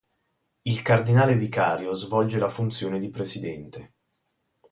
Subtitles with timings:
[0.65, 3.93] Il Cardinale vicario svolge la funzione di presidente.